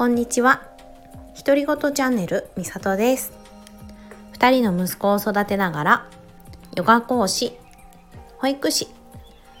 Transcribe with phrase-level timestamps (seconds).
[0.00, 0.62] こんにちは。
[1.36, 3.34] 独り言チャンネルみさとです。
[4.32, 6.06] 2人の息子を育てながら
[6.74, 7.58] ヨガ講師
[8.38, 8.88] 保育士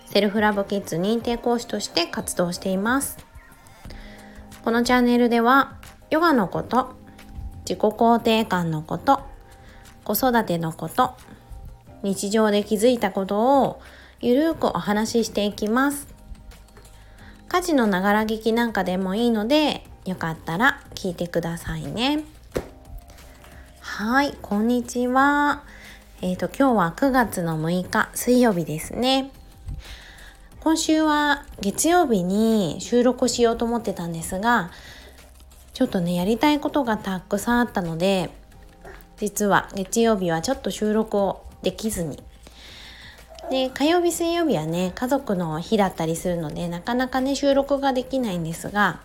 [0.06, 3.18] セルフラブキッズ認定講師として活動しています。
[4.64, 5.76] このチャンネルでは
[6.08, 6.96] ヨガのこと
[7.68, 9.20] 自己肯定感のこと
[10.04, 11.16] 子育てのこと
[12.02, 13.82] 日常で気づいたことを
[14.22, 16.08] ゆるーくお話ししていきます。
[17.48, 22.24] 家事のながら聞きなんかでもいいのでよかったら聞いてくださいね。
[23.80, 25.62] はいこんにちは。
[26.22, 29.30] えっ、ー、と今日は9月の6日水曜日ですね。
[30.60, 34.70] 今週は月曜日に収録しようと思ってたんですが
[35.74, 38.30] ちょっとねやりたいことがたくさんあったので
[39.18, 42.22] 実は月曜日はちょっと収録をできずに。
[43.50, 49.00] で火曜日水曜日はね家族の日だったりするのでなかなかね収録ができないんですが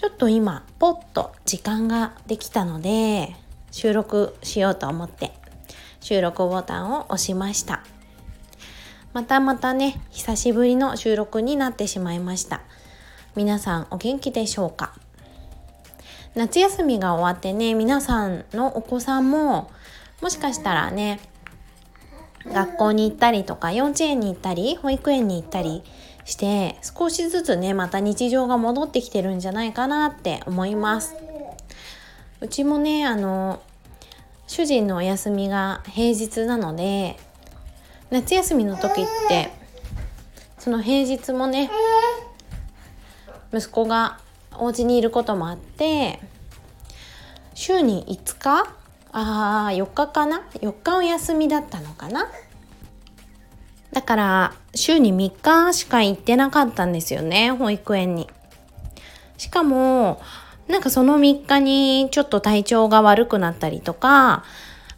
[0.00, 3.36] ちょっと今ポッと時間ができたので
[3.70, 5.30] 収録しようと思って
[6.00, 7.84] 収録ボタンを押しました。
[9.12, 12.62] またまたね久しぶりの収録になってしまいました。
[13.36, 14.94] 皆さんお元気でしょうか？
[16.34, 19.70] 夏休みが終わってね皆さんのお子さんも
[20.22, 21.20] もしかしたらね
[22.46, 25.82] 学校に行ったりとか幼稚園に行ったり保育園に行ったり
[26.30, 31.16] して少しずつねまた日常が戻ってきてるんじゃないかなって思います。
[32.40, 33.60] うちもねあの
[34.46, 37.18] 主人のお休みが平日なので
[38.10, 39.50] 夏休みの時って
[40.58, 41.70] その平日もね
[43.52, 44.20] 息子が
[44.56, 46.20] お家にいることもあって
[47.54, 48.74] 週に5日？
[49.12, 52.28] ああ4日かな？4日お休みだったのかな？
[53.92, 58.28] だから週に3日しか行ってなかったんですよね保育園に。
[59.36, 60.20] しかも
[60.68, 64.44] なんかその3日にちょっと体調が悪くなったりとか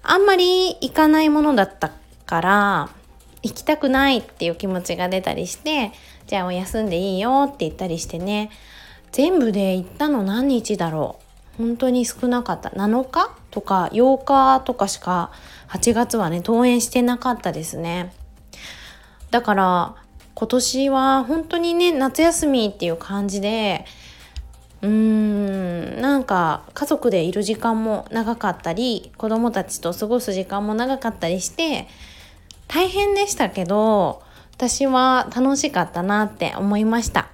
[0.03, 1.93] あんまり行かないものだった
[2.27, 2.91] から
[3.43, 5.93] 行きたくないっていう気持ちが出たりして
[6.27, 8.51] じゃあお休んでいいよって言ったりしてね
[9.13, 11.23] 全部で行ったの何日だろう。
[11.59, 12.71] 本当に少なかった。
[12.71, 15.31] 7日とか8日とかしか
[15.69, 18.13] 8月はね登園してなかったですね。
[19.33, 19.95] だから
[20.35, 23.87] 今年は本当にね夏休みっていう感じで
[24.83, 31.89] うーんなんか家族でいる時間も長かったり子供たちと過ごす時間も長かったりして
[32.69, 34.23] 大変でしたけど
[34.53, 37.29] 私は楽しかったなって思いました。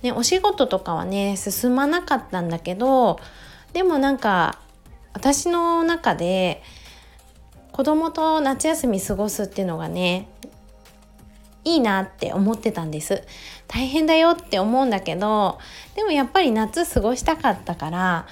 [0.00, 3.20] ね、お仕事とかはね進まなかったんだけど
[3.74, 4.60] でもなんか
[5.12, 6.62] 私の中で
[7.72, 10.28] 子供と夏休み過ごすっていうのがね
[11.64, 13.22] いいなって思ってたんです。
[13.66, 15.58] 大変だよって思うんだけど
[15.96, 18.26] でもやっぱり夏過ごしたかったから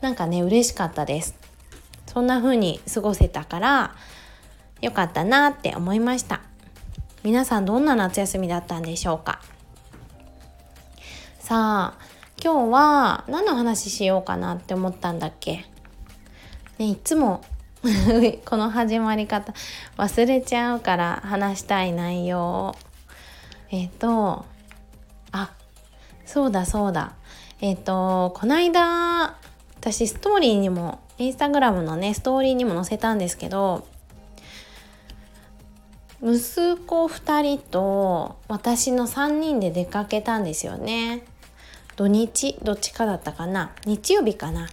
[0.00, 1.34] なんかね嬉しかったです。
[2.06, 3.94] そんな風に過ごせたから
[4.80, 6.40] よかったなって思いました。
[7.22, 9.40] 皆さんどんな夏休みだったんでしょうか？
[11.38, 12.04] さあ
[12.42, 15.66] 今日は何の話しようかなって思ったんだっけ、
[16.78, 17.42] ね、いつも
[18.44, 19.52] この始まり方
[19.96, 22.40] 忘れちゃうから話したい内容。
[22.40, 22.76] を
[23.70, 24.44] えっ、と
[25.30, 25.52] あ
[26.26, 27.12] そうだそうだ。
[27.60, 29.36] えっ、とこないだ
[29.78, 33.86] 私ストーリーにもインスタグラムのねストーリーにも載せたんですけど
[36.20, 41.22] 息子2人と私の3人で出かけたんですよね。
[41.94, 43.70] 土日どっちかだったかな。
[43.84, 44.68] 日曜日かな。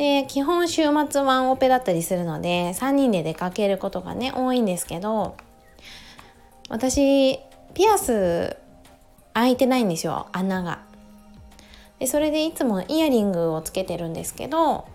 [0.00, 5.36] で基本週末ワンオペだったりするので3人で出かけることがね多いんですけど
[6.70, 7.38] 私
[7.74, 8.56] ピアス
[9.34, 10.80] 開いてないんですよ穴が。
[11.98, 14.88] でそれでいつもイヤリングをつけてるんですけど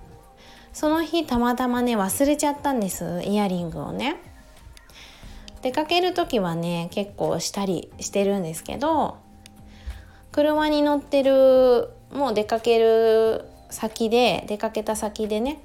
[0.74, 4.16] その日たまたまね忘れちゃったんですイヤリングをね。
[5.62, 9.18] 出かける時はね結構したりしてるんですけど
[10.32, 15.60] 車に乗ってるもう出かける先で出かけた先でね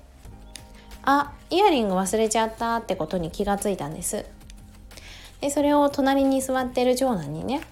[1.03, 4.27] あイヤリング忘れちゃったってことに気がついたんです。
[5.41, 7.63] でそれを隣に座ってる長男にね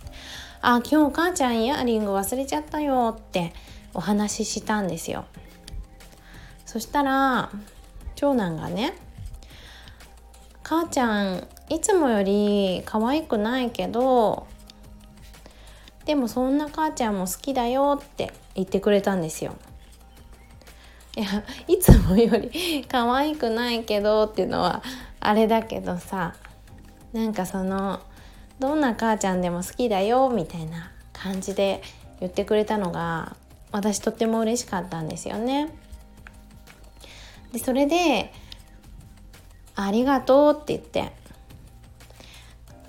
[0.60, 3.54] 「あ今日母ちゃんイヤリング忘れちゃったよ」って
[3.94, 5.24] お話ししたんですよ。
[6.66, 7.50] そしたら
[8.16, 8.94] 長男がね
[10.62, 14.46] 「母ちゃんいつもより可愛くないけど
[16.06, 19.56] でもそんな母ちゃんも好きだよって言ってくれたんですよ。
[21.16, 21.26] いや
[21.66, 24.82] いつもより可愛くないけどっていうのは
[25.18, 26.34] あれだけどさ
[27.14, 28.00] なんかその
[28.58, 31.82] どんな母ちゃんでも好きだよみたいな感じで
[32.20, 33.34] 言ってくれたのが
[33.72, 35.74] 私とっても嬉しかったんですよね。
[37.52, 38.32] でそれで
[39.74, 41.12] 「ありがとう」って言って「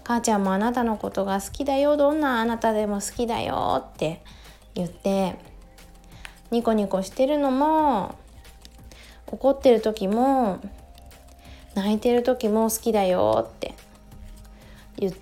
[0.08, 4.22] 母ちゃんもあなたのことが好きだよどんなあなたでも好きだよ」って
[4.74, 5.36] 言って
[6.50, 8.16] ニコニコしてるのも
[9.30, 10.60] 怒ってる時も
[11.76, 13.74] 泣いてる時も好きだよって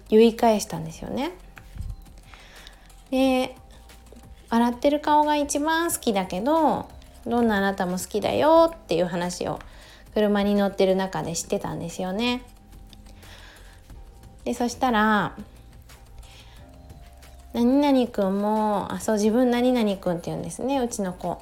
[0.09, 1.31] 言い返したんですよね。
[3.09, 3.55] で
[4.51, 6.87] 笑ってる顔が一番好きだけど
[7.25, 9.59] どんなあなたも好きだよっていう話を
[10.13, 12.43] 車に乗ってる中で知ってたんですよね。
[14.45, 15.35] でそしたら
[17.55, 21.41] 「何々くんもあそう自分何々くんって言うんですねうちの子。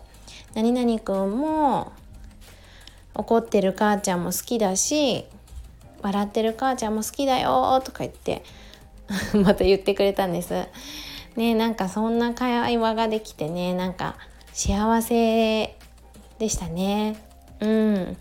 [0.54, 1.92] 何々くんも
[3.16, 5.26] 怒ってる母ちゃんも好きだし
[6.04, 8.44] 笑ってる母ちゃんも好きだよとか言って
[9.34, 10.54] また言ってくれたんです。
[11.36, 14.16] ねなんかそんな会話ができてねなんか
[14.54, 15.76] 幸せ
[16.38, 17.16] でしたね。
[17.60, 18.18] うん。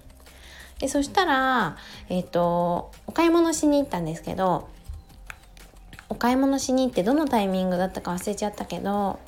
[0.79, 1.77] でそしたら
[2.09, 4.72] えっ、ー、とお買い物しに行ったんですけど
[6.13, 9.19] お買い物しに行ってどのタイミングだったか忘れちゃったけど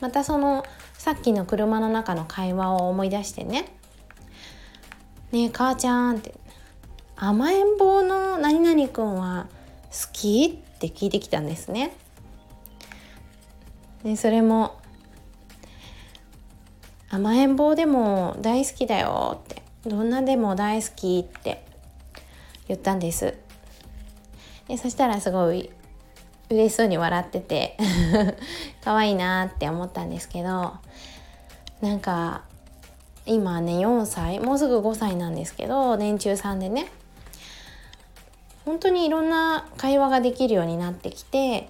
[0.00, 0.64] またその
[0.94, 3.66] さっきの車の中の会話を思い出してね
[5.30, 6.34] 「ねえ母ちゃん」って
[7.14, 9.46] 「甘えん坊の何々くんは
[9.92, 11.96] 好き?」って聞いてきたんですね。
[14.02, 14.74] でそれも
[17.10, 21.64] 甘えん坊でも大好きだよってどんなでも大好きって
[22.66, 23.34] 言ったんです
[24.66, 25.70] でそしたらすごい
[26.52, 27.76] 嬉しそうに笑ってて
[28.84, 30.74] 可愛いなって思ったんですけど
[31.80, 32.42] なんか
[33.26, 36.86] 今ね4歳もうすぐ5歳なんですけど年中さんでね
[38.64, 41.68] 本当にいろんな会話ができるようになってきて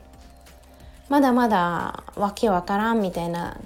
[1.08, 3.58] まだまだわけわからんみたいな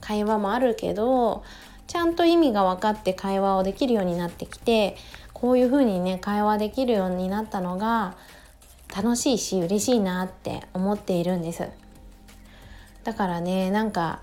[0.00, 1.42] 会話もあるけど
[1.86, 4.96] ちゃんと意味が分かって会話をできるようになってきて
[5.32, 8.16] こういう風にね会話できるようになったのが
[8.94, 11.68] 楽しいし嬉しいなって思っているんです。
[13.02, 14.20] だからねなんか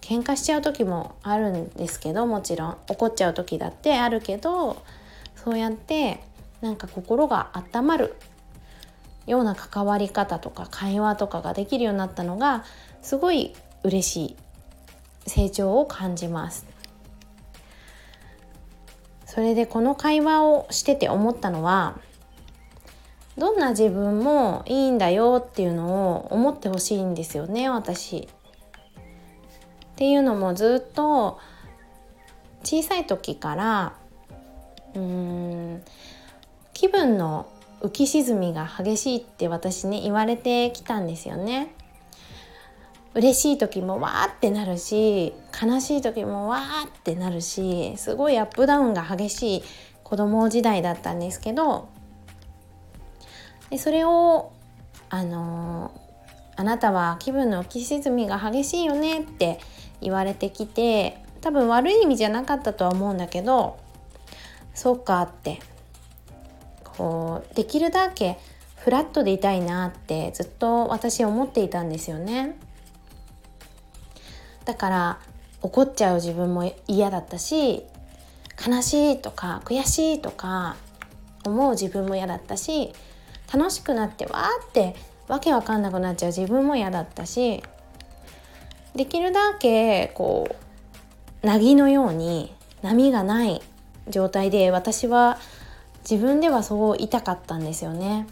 [0.00, 2.76] 喧嘩しちゃう時もあるんですけどもちろん。
[2.88, 4.82] 怒っちゃう時だってあるけど
[5.36, 6.20] そうやって
[6.60, 8.14] なんか心が温まる
[9.26, 12.64] ような関わり方とか会話とかができるようになったのが
[13.00, 14.36] すごい嬉しい
[15.26, 16.66] 成長を感じます。
[19.24, 21.98] それでこの会話をしてて思ったのは
[23.40, 28.28] どんな自分もいいんだよっていうのを思ってほしいんですよね私。
[28.28, 31.38] っていうのもずっと
[32.62, 33.94] 小さい時から
[34.94, 35.82] うーん
[36.74, 37.46] 気分の
[37.80, 41.74] 浮き沈みが激しいって私ね言われてきたんですよね。
[43.14, 49.62] 嬉しい時もわーってなるし悲しい時もわーってなるしすごいアップダウンが激しい
[50.04, 51.88] 子供時代だったんですけど
[53.70, 54.52] でそれを
[55.08, 55.92] あの
[56.56, 59.58] あなたは気分の浮き沈みが激しいよねって
[60.00, 63.78] 言われてきて多分悪い意味じゃなかったとは思うんだけど
[64.74, 65.60] そうかって
[66.84, 68.38] こうできるだけ
[68.76, 72.56] フラットでいたいなってずっと私思っていたんですよね。
[74.64, 75.18] だから
[75.62, 77.84] 怒っちゃう自分も嫌だったし
[78.66, 80.76] 悲しいとか悔しいとか
[81.44, 82.92] 思う自分も嫌だったし
[83.52, 84.94] 楽しくなってわーって
[85.28, 87.62] わけわかんなくなっちゃう自分も嫌だったし
[88.94, 90.48] できるだけこ
[91.42, 92.52] う凪のように
[92.82, 93.62] 波がない
[94.08, 95.38] 状態で私は
[96.08, 98.26] 自分ではそう痛かったんですよね。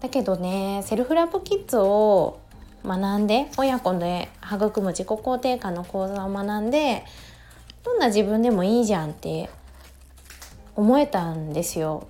[0.00, 2.40] だけどねセルフラブキッズを
[2.84, 7.04] 学んで親子で育む自己肯定感の講座を学んで
[7.84, 9.50] どんな自分でもいいじゃんって
[10.74, 12.06] 思えたんですよ。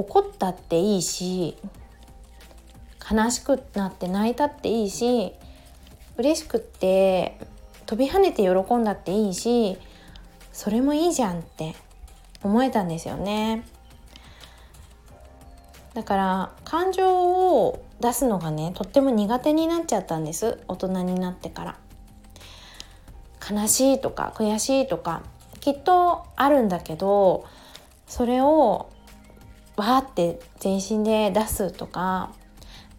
[0.00, 1.56] 怒ったっていいし
[3.10, 5.32] 悲しくなって泣いたっていいし
[6.16, 7.38] 嬉しくって
[7.84, 9.76] 飛び跳ねて喜んだっていいし
[10.52, 11.74] それもいいじゃんって
[12.42, 13.66] 思えたんですよね。
[15.92, 20.58] だから感情を出すのがねとっても苦手になっちゃったんです。
[20.68, 21.76] 大人になってから。
[23.50, 25.22] 悲しいとか悔しいとか
[25.60, 27.44] きっとあるんだけど
[28.06, 28.90] それを
[29.80, 32.34] わーって全身で出すとか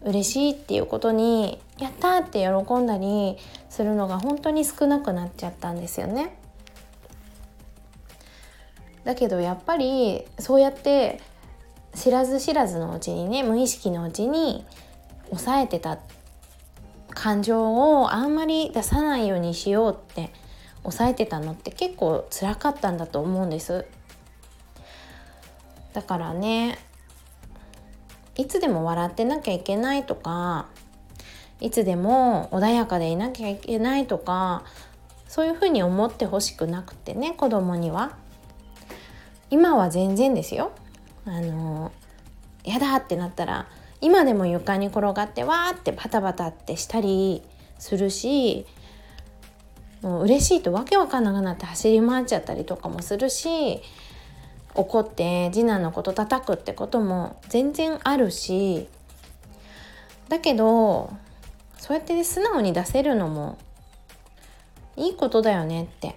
[0.02, 3.36] 嬉しいっていうことにやったって喜んだり
[3.70, 6.36] するのが本当に少なくなっちゃったんですよね。
[9.04, 11.20] だけどやっぱりそうやって
[11.94, 14.64] 知らず知らずのうちにね無意識のうちに
[15.30, 15.98] 抑えてた
[17.10, 20.30] 感情をあんまり出さないようにしようって
[20.82, 23.86] 抑えてたのって結構辛かったんだと思うんです
[25.92, 26.78] だからね
[28.36, 30.66] いつでも笑ってなきゃいけないとか
[31.60, 34.64] いつでも穏やかでいなきゃいけないとか
[35.28, 38.16] そういうふうに思ってほしくなくてね子供には。
[39.48, 40.72] 今は全然ですよ。
[41.26, 41.92] あの
[42.64, 43.68] やだってなったら
[44.00, 47.42] 今でも床に転がってわーってバタバタってしたり
[47.78, 48.66] するし
[50.00, 53.82] もう嬉しいとわけわかんなくなって走り回っちゃったりとかもするし
[54.74, 58.88] 怒って次男のこと叩くってことも全然あるし
[60.28, 61.12] だけど
[61.78, 63.58] そうやって素直に出せるのも
[64.96, 66.16] いいことだよねって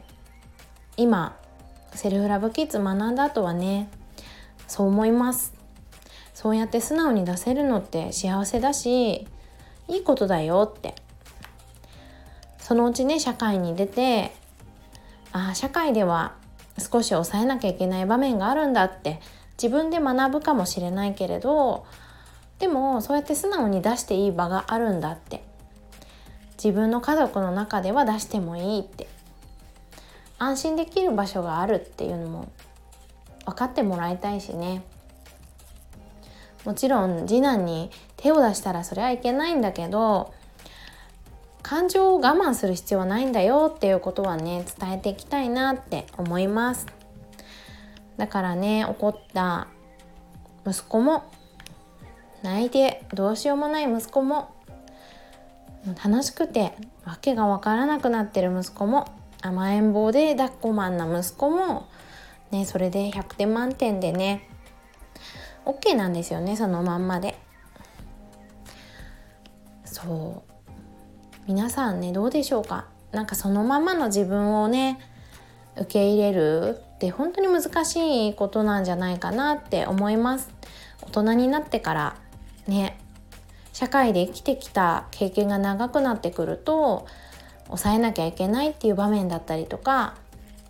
[0.97, 1.37] 今
[1.93, 3.89] セルフラブキッズ学んだ後はね
[4.67, 5.53] そう思います。
[6.33, 9.27] そうやって素直に出せるのって幸せだし
[9.87, 10.95] いいことだよって。
[12.59, 14.33] そのうちね社会に出て
[15.31, 16.33] ああ社会では
[16.77, 19.19] 少し抑えなきゃいけない場面があるんだって
[19.61, 21.85] 自分で学ぶかもしれないけれど
[22.59, 25.43] でもそうやって素直に出していい場があるんだって
[26.57, 29.07] 自分の家族の中では出してもいいって
[30.37, 32.51] 安心できる場所があるっていうのも
[33.45, 34.83] 分かってもらいたいしね。
[36.65, 40.33] もちろん次男に手を出したらそれはいけないんだけど
[41.67, 46.85] 感情を我慢する必要はないんだよっていうことはね伝えていきたいなって思います。
[48.17, 49.67] だからね怒った
[50.63, 51.23] 息子も
[52.43, 54.53] 泣いてどうしようもない息子も
[56.03, 59.07] 楽しくて訳が分からなくなってる息子も
[59.41, 61.89] 甘えん坊で抱っこマンな息子も
[62.51, 64.47] ねそれで100点満点でね
[65.65, 67.39] OK なんですよねそのまんまで。
[69.83, 70.54] そう。
[71.47, 72.85] 皆さんねどうでしょうか？
[73.11, 74.99] なんかそのままの自分をね
[75.75, 80.49] 受け入れるって本当に難しいことなんじゃないかなって思います。
[81.01, 82.15] 大人になってから
[82.67, 82.99] ね
[83.73, 87.05] 社会で生きてきた経験が長くなってくると
[87.67, 90.15] 抑えなきゃいけないっていう場面だったりとか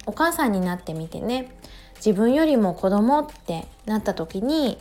[0.05, 1.51] お母さんになってみてね
[1.97, 4.77] 自分よりも子供ってなった時に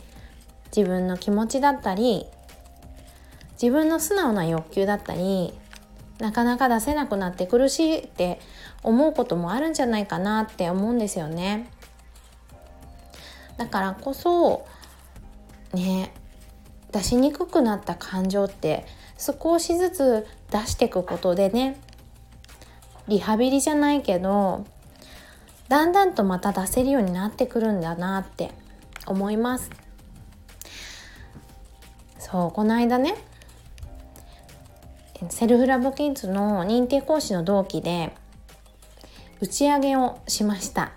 [0.75, 2.25] 自分の気持ちだったり
[3.61, 5.53] 自分の素直な欲求だったり
[6.19, 8.39] なかなか出せなくなって苦しいって
[8.83, 11.69] 思うこともあるんじゃないかなって思うんですよね。
[13.57, 14.65] だからこそ
[15.73, 16.13] ね
[16.91, 18.85] 出しにくくなった感情って
[19.17, 21.79] 少しずつ出していくことでね
[23.07, 24.65] リハビリじゃないけど
[25.67, 28.51] だんだんとまた出せるようになってくるんだなって
[29.07, 29.69] 思います
[32.19, 33.15] そうこの間ね
[35.29, 38.15] セルフラブキッズの認定講師の同期で
[39.39, 40.91] 打ち上げをしました。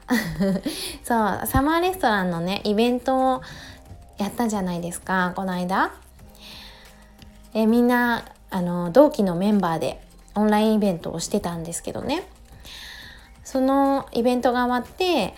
[1.02, 3.42] そうサマーレストランのねイベントを
[4.16, 5.92] やったじゃないですかこの間。
[7.54, 10.00] えみんなあの同期のメンバーで
[10.35, 12.23] オンラインイベントをしてたんですけどね。
[13.44, 15.35] そのイベントが終わって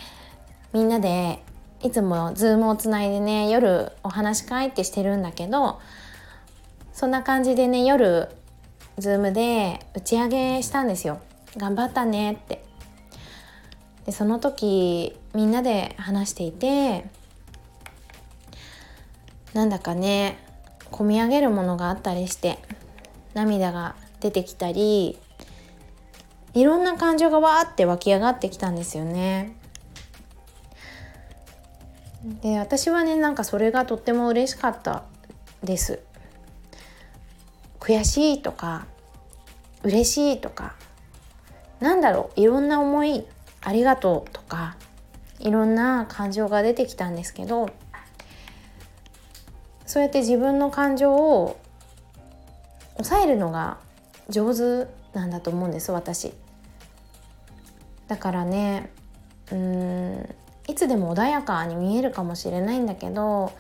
[0.73, 1.43] みんなで
[1.83, 5.81] いつも Zoom をつないでね夜お話し会ってしてるんだけど
[6.93, 8.29] そんな感じでね夜
[9.01, 11.21] Zoom で打ち上げしたんですよ
[11.57, 12.63] 頑張ったねって
[14.07, 17.05] でその時みんなで話していて
[19.53, 20.39] なんだかね
[20.91, 22.59] 込み上げるものがあったりして
[23.35, 25.19] 涙が出てきたり
[26.55, 29.57] いろんな感情がわーって湧き上がってきたんですよね。
[32.43, 35.05] で私はねなんかそれがとっても嬉しかった
[35.63, 36.01] です。
[37.81, 38.87] 悔しいとか
[39.83, 40.75] 嬉しいとか
[41.81, 43.25] なんだろういろんな思い
[43.63, 44.77] ありがとうとか
[45.39, 47.71] いろんな感情が出てきたんですけど
[49.87, 51.59] そうやって自分の感情を
[52.99, 53.79] 抑えるのが
[54.29, 56.33] 上手なんだと思うんです私。
[58.07, 58.93] だからね
[59.51, 60.35] うん
[60.69, 63.53] いつでも穏やかに見えるかもしれないんだけど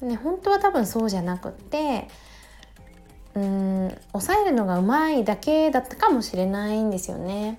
[0.00, 2.08] ね本当は多分そうじゃなくって
[3.34, 7.58] うん抑えるのがうまいだけだったかもしれないんですよね。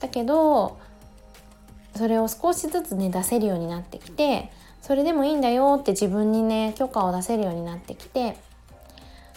[0.00, 0.78] だけど
[1.96, 4.50] それを少しずつね出せるようになってきて
[4.82, 8.36] それでもいいんだよって自分にね許可を出せるようになってきて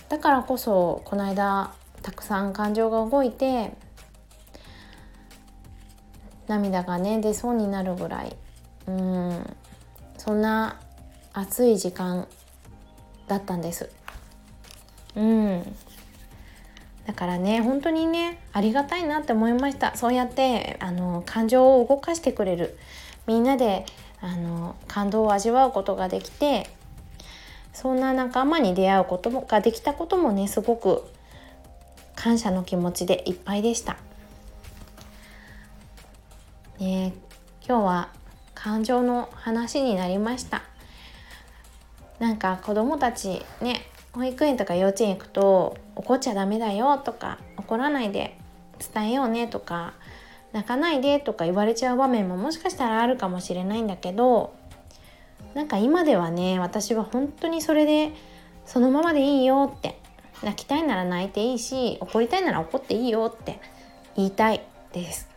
[0.10, 3.72] だからこそこの間たくさん感情が動いて
[6.48, 8.36] 涙がね出そうになるぐらい
[8.88, 9.56] うん
[10.18, 10.80] そんな
[11.34, 12.28] 暑い時間
[13.28, 13.90] だったんです
[15.16, 15.76] うん
[17.06, 22.78] だからね本当にねありがたいなって思いましたそうやってあの感情を動かしてくれる
[23.26, 23.86] みんなで
[24.20, 26.70] あの感動を味わうことができて
[27.74, 31.04] そんな仲間に出会うことができたこともねすごく
[32.16, 33.98] 感謝の気持ちでいっぱいでした。
[36.80, 37.14] ね
[37.68, 38.10] 今日は
[38.56, 40.64] 感情の話になりました。
[42.20, 43.82] なんか子供たちね
[44.14, 48.38] 保育園とか幼稚園行くと怒っちゃダメだよとか怒らないで
[48.94, 49.94] 伝えようねとか
[50.54, 54.56] 泣かないでとか言われちゃう場面ももしかしたらあるかもしれないんだけど
[55.54, 58.14] なんか今ではね私は本当にそれで
[58.66, 60.00] そのままでいいよって
[60.44, 63.60] 泣きたいなら泣いていいし怒りたいなら怒っていいよって
[64.16, 64.62] 言いたい
[64.94, 65.30] です。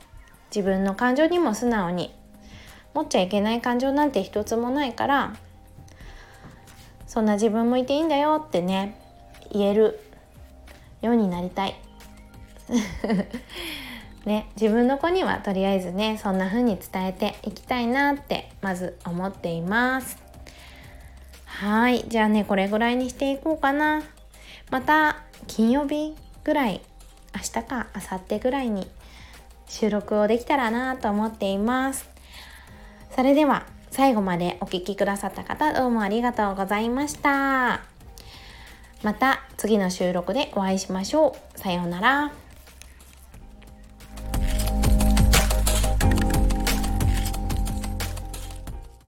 [0.54, 2.12] 自分の感情にも素直に。
[2.92, 5.36] 持っちゃいけない感情なんて一つもないから
[7.10, 8.96] そんな自分向いていいんだよってね
[9.50, 9.98] 言える
[11.02, 11.74] ようになりたい。
[14.24, 20.18] ね自分の子にはとりあえずねそんな風に伝えていきたいなってまず思っています。
[21.46, 24.04] はいじゃあねこれぐらいにしていこうかな。
[24.70, 25.16] また
[25.48, 26.14] 金曜日
[26.44, 26.80] ぐらい
[27.34, 28.88] 明日か明後日ぐらいに
[29.66, 32.08] 収録をできたらなと思っています。
[33.16, 37.82] それでは最後までお聴きくださった方どうもありがとうございました。
[39.02, 41.58] また次の収録でお会いしましょう。
[41.58, 42.39] さようなら。